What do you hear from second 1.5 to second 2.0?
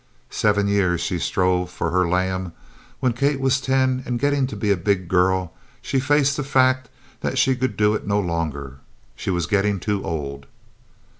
for